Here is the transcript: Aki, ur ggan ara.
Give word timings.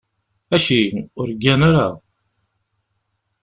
Aki, 0.55 0.81
ur 1.19 1.27
ggan 1.37 1.61
ara. 1.69 1.87